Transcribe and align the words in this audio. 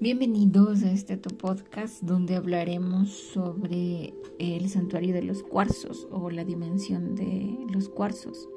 Bienvenidos 0.00 0.82
a 0.82 0.90
este 0.90 1.16
tu 1.16 1.36
podcast 1.36 2.02
donde 2.02 2.34
hablaremos 2.34 3.10
sobre 3.10 4.12
el 4.38 4.68
santuario 4.68 5.14
de 5.14 5.22
los 5.22 5.42
cuarzos 5.42 6.08
o 6.10 6.30
la 6.30 6.44
dimensión 6.44 7.14
de 7.14 7.56
los 7.72 7.88
cuarzos. 7.88 8.48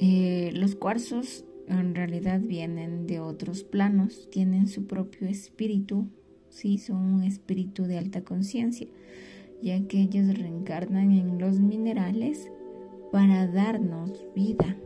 Eh, 0.00 0.50
los 0.54 0.74
cuarzos 0.74 1.44
en 1.68 1.94
realidad 1.94 2.40
vienen 2.40 3.06
de 3.06 3.20
otros 3.20 3.64
planos, 3.64 4.28
tienen 4.30 4.68
su 4.68 4.86
propio 4.86 5.26
espíritu, 5.26 6.08
sí, 6.50 6.78
son 6.78 6.96
un 6.96 7.22
espíritu 7.22 7.84
de 7.84 7.96
alta 7.96 8.22
conciencia, 8.22 8.88
ya 9.62 9.86
que 9.86 10.02
ellos 10.02 10.36
reencarnan 10.36 11.12
en 11.12 11.38
los 11.38 11.60
minerales 11.60 12.50
para 13.10 13.46
darnos 13.46 14.24
vida, 14.34 14.76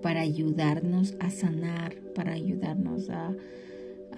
para 0.00 0.20
ayudarnos 0.20 1.14
a 1.20 1.30
sanar, 1.30 1.96
para 2.14 2.32
ayudarnos 2.32 3.10
a 3.10 3.34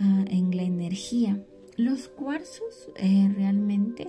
en 0.01 0.57
la 0.57 0.63
energía. 0.63 1.43
Los 1.77 2.09
cuarzos 2.09 2.91
eh, 2.97 3.31
realmente 3.35 4.09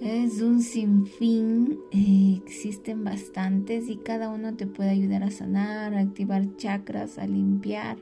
es 0.00 0.42
un 0.42 0.60
sinfín, 0.60 1.78
eh, 1.90 2.40
existen 2.44 3.04
bastantes 3.04 3.88
y 3.88 3.96
cada 3.96 4.28
uno 4.28 4.54
te 4.54 4.66
puede 4.66 4.90
ayudar 4.90 5.22
a 5.22 5.30
sanar, 5.30 5.94
a 5.94 6.00
activar 6.00 6.56
chakras, 6.56 7.18
a 7.18 7.26
limpiar. 7.26 7.96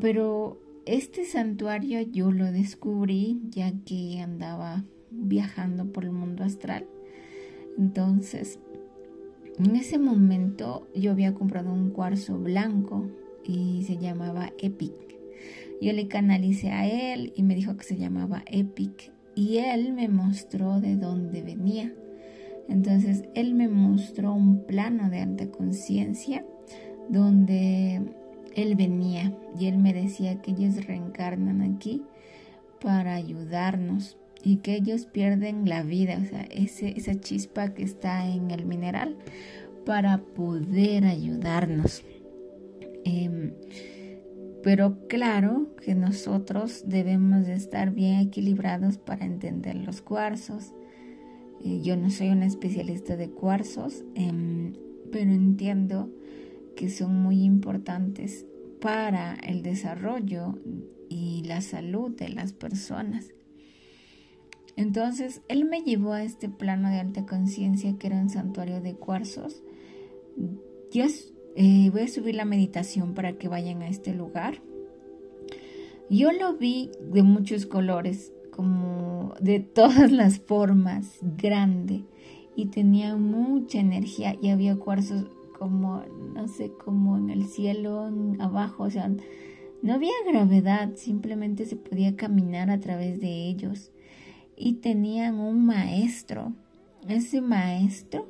Pero 0.00 0.58
este 0.84 1.24
santuario 1.24 2.00
yo 2.02 2.30
lo 2.30 2.50
descubrí 2.52 3.40
ya 3.48 3.72
que 3.84 4.20
andaba 4.20 4.84
viajando 5.10 5.86
por 5.92 6.04
el 6.04 6.12
mundo 6.12 6.44
astral. 6.44 6.86
Entonces, 7.78 8.58
en 9.58 9.76
ese 9.76 9.98
momento 9.98 10.86
yo 10.94 11.12
había 11.12 11.34
comprado 11.34 11.72
un 11.72 11.90
cuarzo 11.90 12.38
blanco 12.38 13.06
y 13.44 13.82
se 13.84 13.96
llamaba 13.96 14.52
Epic. 14.58 15.07
Yo 15.80 15.92
le 15.92 16.08
canalicé 16.08 16.70
a 16.70 16.86
él 16.86 17.32
y 17.36 17.42
me 17.42 17.54
dijo 17.54 17.76
que 17.76 17.84
se 17.84 17.96
llamaba 17.96 18.42
Epic 18.46 19.12
y 19.34 19.58
él 19.58 19.92
me 19.92 20.08
mostró 20.08 20.80
de 20.80 20.96
dónde 20.96 21.42
venía. 21.42 21.92
Entonces 22.68 23.24
él 23.34 23.54
me 23.54 23.68
mostró 23.68 24.34
un 24.34 24.64
plano 24.66 25.08
de 25.10 25.20
alta 25.20 25.50
conciencia 25.50 26.44
donde 27.08 28.02
él 28.54 28.74
venía 28.74 29.32
y 29.58 29.66
él 29.66 29.78
me 29.78 29.92
decía 29.92 30.42
que 30.42 30.50
ellos 30.50 30.84
reencarnan 30.84 31.62
aquí 31.62 32.02
para 32.80 33.14
ayudarnos 33.14 34.16
y 34.42 34.56
que 34.56 34.74
ellos 34.74 35.06
pierden 35.06 35.68
la 35.68 35.82
vida, 35.82 36.18
o 36.22 36.24
sea, 36.24 36.42
esa 36.50 37.14
chispa 37.20 37.74
que 37.74 37.82
está 37.82 38.28
en 38.28 38.50
el 38.50 38.66
mineral 38.66 39.16
para 39.84 40.18
poder 40.18 41.04
ayudarnos. 41.04 42.04
Em, 43.04 43.52
pero 44.68 44.98
claro 45.08 45.74
que 45.82 45.94
nosotros 45.94 46.82
debemos 46.86 47.46
de 47.46 47.54
estar 47.54 47.90
bien 47.90 48.20
equilibrados 48.20 48.98
para 48.98 49.24
entender 49.24 49.76
los 49.76 50.02
cuarzos. 50.02 50.74
Eh, 51.64 51.80
yo 51.82 51.96
no 51.96 52.10
soy 52.10 52.28
una 52.28 52.44
especialista 52.44 53.16
de 53.16 53.30
cuarzos, 53.30 54.04
em, 54.14 54.74
pero 55.10 55.30
entiendo 55.30 56.10
que 56.76 56.90
son 56.90 57.16
muy 57.16 57.44
importantes 57.44 58.44
para 58.78 59.36
el 59.36 59.62
desarrollo 59.62 60.58
y 61.08 61.44
la 61.46 61.62
salud 61.62 62.14
de 62.14 62.28
las 62.28 62.52
personas. 62.52 63.32
Entonces, 64.76 65.40
él 65.48 65.64
me 65.64 65.80
llevó 65.80 66.12
a 66.12 66.24
este 66.24 66.50
plano 66.50 66.90
de 66.90 67.00
alta 67.00 67.24
conciencia 67.24 67.96
que 67.98 68.08
era 68.08 68.20
un 68.20 68.28
santuario 68.28 68.82
de 68.82 68.96
cuarzos. 68.96 69.62
Yo 70.92 71.06
eh, 71.60 71.90
voy 71.90 72.02
a 72.02 72.08
subir 72.08 72.36
la 72.36 72.44
meditación 72.44 73.14
para 73.14 73.32
que 73.32 73.48
vayan 73.48 73.82
a 73.82 73.88
este 73.88 74.14
lugar. 74.14 74.62
Yo 76.08 76.30
lo 76.30 76.56
vi 76.56 76.92
de 77.12 77.24
muchos 77.24 77.66
colores, 77.66 78.32
como 78.52 79.34
de 79.40 79.58
todas 79.74 80.12
las 80.12 80.38
formas, 80.38 81.18
grande, 81.20 82.04
y 82.54 82.66
tenía 82.66 83.16
mucha 83.16 83.80
energía 83.80 84.36
y 84.40 84.50
había 84.50 84.76
cuarzos 84.76 85.26
como, 85.58 86.04
no 86.32 86.46
sé, 86.46 86.70
como 86.84 87.18
en 87.18 87.28
el 87.28 87.46
cielo, 87.46 88.08
abajo, 88.38 88.84
o 88.84 88.90
sea, 88.90 89.10
no 89.82 89.94
había 89.94 90.12
gravedad, 90.28 90.92
simplemente 90.94 91.66
se 91.66 91.74
podía 91.74 92.14
caminar 92.14 92.70
a 92.70 92.78
través 92.78 93.20
de 93.20 93.48
ellos. 93.48 93.90
Y 94.56 94.74
tenían 94.74 95.40
un 95.40 95.66
maestro. 95.66 96.52
Ese 97.08 97.40
maestro 97.40 98.28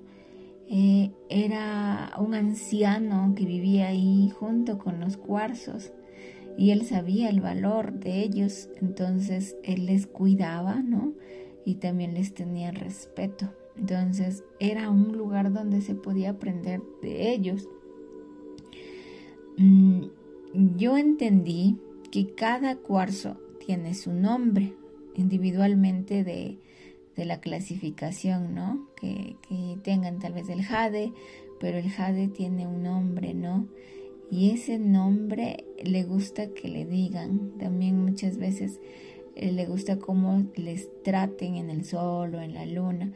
eh, 0.70 1.12
era 1.30 2.12
un 2.18 2.34
anciano 2.34 3.34
que 3.34 3.46
vivía 3.46 3.88
ahí 3.88 4.30
junto 4.38 4.78
con 4.78 5.00
los 5.00 5.16
cuarzos 5.16 5.92
y 6.58 6.72
él 6.72 6.84
sabía 6.84 7.30
el 7.30 7.40
valor 7.40 7.92
de 7.94 8.20
ellos, 8.22 8.68
entonces 8.80 9.56
él 9.62 9.86
les 9.86 10.06
cuidaba, 10.06 10.82
¿no? 10.82 11.14
Y 11.64 11.76
también 11.76 12.14
les 12.14 12.34
tenía 12.34 12.70
respeto. 12.70 13.50
Entonces 13.78 14.44
era 14.58 14.90
un 14.90 15.16
lugar 15.16 15.52
donde 15.52 15.80
se 15.80 15.94
podía 15.94 16.30
aprender 16.30 16.82
de 17.00 17.32
ellos. 17.32 17.68
Mm, 19.56 20.02
yo 20.76 20.96
entendí 20.96 21.78
que 22.10 22.34
cada 22.34 22.76
cuarzo 22.76 23.36
tiene 23.64 23.94
su 23.94 24.12
nombre 24.12 24.74
individualmente 25.14 26.24
de, 26.24 26.58
de 27.18 27.24
la 27.24 27.40
clasificación, 27.40 28.54
¿no? 28.54 28.88
Que, 28.96 29.36
tengan 29.82 30.20
tal 30.20 30.32
vez 30.32 30.48
el 30.48 30.62
jade, 30.62 31.12
pero 31.60 31.78
el 31.78 31.90
jade 31.90 32.28
tiene 32.28 32.66
un 32.66 32.84
nombre, 32.84 33.34
¿no? 33.34 33.66
Y 34.30 34.50
ese 34.50 34.78
nombre 34.78 35.64
le 35.82 36.04
gusta 36.04 36.48
que 36.50 36.68
le 36.68 36.84
digan. 36.84 37.58
También 37.58 38.00
muchas 38.04 38.38
veces 38.38 38.80
eh, 39.34 39.50
le 39.50 39.66
gusta 39.66 39.98
cómo 39.98 40.44
les 40.54 40.88
traten 41.02 41.56
en 41.56 41.70
el 41.70 41.84
sol 41.84 42.36
o 42.36 42.40
en 42.40 42.54
la 42.54 42.66
luna. 42.66 43.12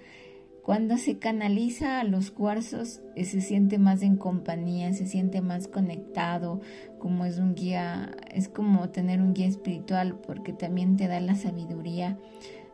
Cuando 0.62 0.96
se 0.96 1.18
canaliza 1.18 2.00
a 2.00 2.04
los 2.04 2.30
cuarzos, 2.30 3.02
eh, 3.14 3.24
se 3.24 3.40
siente 3.40 3.78
más 3.78 4.02
en 4.02 4.16
compañía, 4.16 4.92
se 4.94 5.06
siente 5.06 5.40
más 5.42 5.68
conectado, 5.68 6.60
como 6.98 7.24
es 7.24 7.38
un 7.38 7.54
guía, 7.54 8.16
es 8.32 8.48
como 8.48 8.88
tener 8.90 9.20
un 9.20 9.32
guía 9.32 9.46
espiritual, 9.46 10.18
porque 10.26 10.52
también 10.52 10.96
te 10.96 11.06
da 11.06 11.20
la 11.20 11.36
sabiduría 11.36 12.18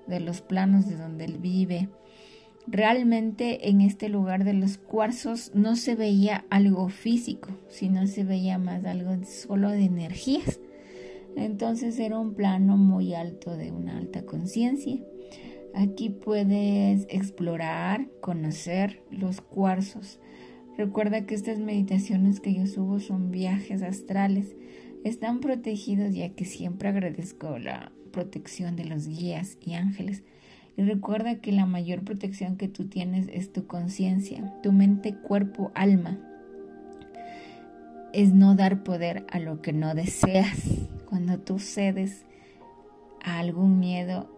de 0.08 0.20
los 0.20 0.40
planos 0.40 0.88
de 0.88 0.96
donde 0.96 1.24
él 1.24 1.38
vive. 1.38 1.88
Realmente 2.66 3.70
en 3.70 3.80
este 3.80 4.08
lugar 4.08 4.44
de 4.44 4.52
los 4.52 4.76
cuarzos 4.76 5.52
no 5.54 5.76
se 5.76 5.94
veía 5.94 6.44
algo 6.50 6.88
físico, 6.88 7.48
sino 7.68 8.06
se 8.06 8.24
veía 8.24 8.58
más 8.58 8.84
algo 8.84 9.16
solo 9.24 9.70
de 9.70 9.84
energías. 9.84 10.60
Entonces 11.36 11.98
era 11.98 12.18
un 12.18 12.34
plano 12.34 12.76
muy 12.76 13.14
alto 13.14 13.56
de 13.56 13.72
una 13.72 13.96
alta 13.96 14.22
conciencia. 14.26 14.98
Aquí 15.74 16.10
puedes 16.10 17.06
explorar, 17.08 18.08
conocer 18.20 19.02
los 19.10 19.40
cuarzos. 19.40 20.18
Recuerda 20.76 21.26
que 21.26 21.34
estas 21.34 21.58
meditaciones 21.58 22.40
que 22.40 22.54
yo 22.54 22.66
subo 22.66 23.00
son 23.00 23.30
viajes 23.30 23.82
astrales. 23.82 24.56
Están 25.04 25.40
protegidos 25.40 26.14
ya 26.14 26.30
que 26.30 26.44
siempre 26.44 26.88
agradezco 26.88 27.58
la 27.58 27.92
protección 28.18 28.74
de 28.74 28.84
los 28.84 29.06
guías 29.06 29.58
y 29.60 29.74
ángeles. 29.74 30.24
Y 30.76 30.82
recuerda 30.82 31.36
que 31.36 31.52
la 31.52 31.66
mayor 31.66 32.02
protección 32.02 32.56
que 32.56 32.66
tú 32.66 32.88
tienes 32.88 33.28
es 33.32 33.52
tu 33.52 33.68
conciencia, 33.68 34.52
tu 34.60 34.72
mente, 34.72 35.14
cuerpo, 35.14 35.70
alma. 35.76 36.18
Es 38.12 38.32
no 38.32 38.56
dar 38.56 38.82
poder 38.82 39.24
a 39.30 39.38
lo 39.38 39.62
que 39.62 39.72
no 39.72 39.94
deseas. 39.94 40.58
Cuando 41.08 41.38
tú 41.38 41.60
cedes 41.60 42.24
a 43.22 43.38
algún 43.38 43.78
miedo, 43.78 44.28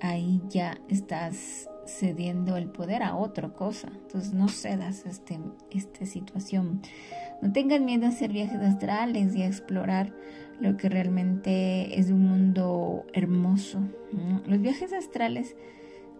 ahí 0.00 0.42
ya 0.48 0.80
estás 0.88 1.70
cediendo 1.86 2.56
el 2.56 2.66
poder 2.66 3.04
a 3.04 3.14
otra 3.14 3.50
cosa. 3.50 3.92
Entonces 3.94 4.32
no 4.32 4.48
cedas 4.48 5.06
este, 5.06 5.38
esta 5.70 6.04
situación. 6.04 6.80
No 7.42 7.52
tengas 7.52 7.80
miedo 7.80 8.06
a 8.06 8.08
hacer 8.08 8.32
viajes 8.32 8.60
astrales 8.60 9.34
y 9.34 9.42
a 9.42 9.46
explorar 9.46 10.12
lo 10.60 10.76
que 10.76 10.88
realmente 10.88 11.98
es 11.98 12.10
un 12.10 12.26
mundo 12.26 13.06
hermoso. 13.12 13.80
Los 14.46 14.60
viajes 14.60 14.92
astrales 14.92 15.56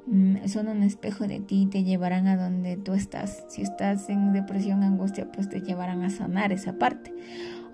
mm, 0.06 0.46
son 0.46 0.68
un 0.68 0.82
espejo 0.82 1.26
de 1.26 1.40
ti, 1.40 1.66
te 1.70 1.84
llevarán 1.84 2.26
a 2.26 2.36
donde 2.36 2.76
tú 2.76 2.94
estás. 2.94 3.44
Si 3.48 3.62
estás 3.62 4.08
en 4.08 4.32
depresión, 4.32 4.82
angustia, 4.82 5.30
pues 5.30 5.48
te 5.48 5.60
llevarán 5.60 6.02
a 6.02 6.10
sanar 6.10 6.52
esa 6.52 6.78
parte. 6.78 7.12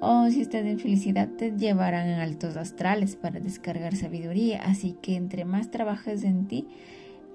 O 0.01 0.29
si 0.31 0.41
estás 0.41 0.65
en 0.65 0.79
felicidad, 0.79 1.29
te 1.29 1.53
llevarán 1.57 2.09
a 2.09 2.23
altos 2.23 2.57
astrales 2.57 3.17
para 3.17 3.41
descargar 3.41 3.97
sabiduría. 3.97 4.63
Así 4.63 4.97
que 5.03 5.17
entre 5.17 5.45
más 5.45 5.71
trabajes 5.71 6.25
en 6.25 6.47
ti, 6.47 6.69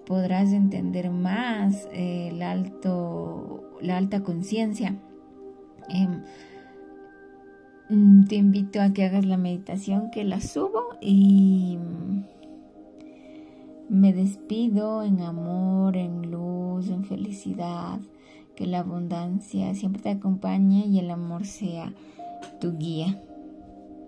podrás 0.06 0.52
entender 0.52 1.10
más 1.10 1.88
eh, 1.92 2.30
el 2.32 2.42
alto, 2.42 3.78
la 3.82 3.98
alta 3.98 4.24
conciencia. 4.24 4.96
Mm, 7.90 8.26
te 8.26 8.36
invito 8.36 8.82
a 8.82 8.94
que 8.94 9.06
hagas 9.06 9.26
la 9.26 9.38
meditación 9.38 10.10
que 10.10 10.24
la 10.24 10.42
subo 10.42 10.98
y 11.02 11.78
mm, 11.78 12.24
me 13.90 14.14
despido 14.14 15.04
en 15.04 15.22
amor, 15.22 15.96
en 15.96 16.32
luz, 16.32 16.90
en 16.90 17.06
felicidad, 17.06 18.00
que 18.56 18.66
la 18.66 18.80
abundancia 18.80 19.76
siempre 19.76 20.02
te 20.02 20.10
acompañe 20.10 20.88
y 20.88 20.98
el 21.00 21.12
amor 21.12 21.46
sea 21.46 21.94
tu 22.60 22.78
guía. 22.78 23.22